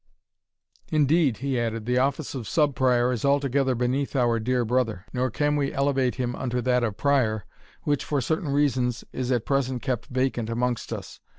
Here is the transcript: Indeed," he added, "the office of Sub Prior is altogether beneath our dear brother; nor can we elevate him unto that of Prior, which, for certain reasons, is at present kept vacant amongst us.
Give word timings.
Indeed," 0.91 1.37
he 1.45 1.59
added, 1.59 1.85
"the 1.85 1.99
office 1.99 2.33
of 2.33 2.47
Sub 2.47 2.73
Prior 2.73 3.11
is 3.11 3.23
altogether 3.23 3.75
beneath 3.75 4.15
our 4.15 4.39
dear 4.39 4.65
brother; 4.65 5.05
nor 5.13 5.29
can 5.29 5.55
we 5.55 5.71
elevate 5.71 6.15
him 6.15 6.35
unto 6.35 6.59
that 6.59 6.83
of 6.83 6.97
Prior, 6.97 7.45
which, 7.83 8.03
for 8.03 8.19
certain 8.19 8.49
reasons, 8.49 9.03
is 9.13 9.31
at 9.31 9.45
present 9.45 9.83
kept 9.83 10.07
vacant 10.07 10.49
amongst 10.49 10.91
us. 10.91 11.19